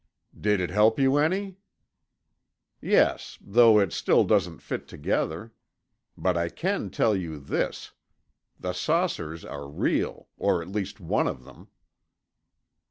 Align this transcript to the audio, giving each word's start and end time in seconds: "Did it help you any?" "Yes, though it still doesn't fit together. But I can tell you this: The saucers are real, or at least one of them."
"Did 0.35 0.59
it 0.61 0.71
help 0.71 0.97
you 0.99 1.17
any?" 1.17 1.57
"Yes, 2.81 3.37
though 3.39 3.77
it 3.77 3.93
still 3.93 4.23
doesn't 4.23 4.57
fit 4.63 4.87
together. 4.87 5.53
But 6.17 6.35
I 6.35 6.49
can 6.49 6.89
tell 6.89 7.15
you 7.15 7.37
this: 7.37 7.91
The 8.59 8.73
saucers 8.73 9.45
are 9.45 9.67
real, 9.69 10.27
or 10.37 10.59
at 10.63 10.69
least 10.69 10.99
one 10.99 11.27
of 11.27 11.43
them." 11.43 11.67